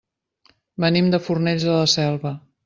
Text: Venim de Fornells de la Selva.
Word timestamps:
Venim 0.85 1.11
de 1.15 1.19
Fornells 1.27 1.67
de 1.69 1.77
la 1.77 1.85
Selva. 1.95 2.35